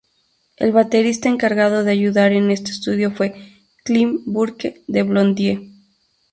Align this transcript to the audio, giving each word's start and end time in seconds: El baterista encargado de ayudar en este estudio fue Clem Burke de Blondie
El 0.57 0.71
baterista 0.71 1.29
encargado 1.29 1.83
de 1.83 1.91
ayudar 1.91 2.31
en 2.31 2.49
este 2.49 2.71
estudio 2.71 3.11
fue 3.11 3.35
Clem 3.85 4.23
Burke 4.25 4.83
de 4.87 5.03
Blondie 5.03 5.69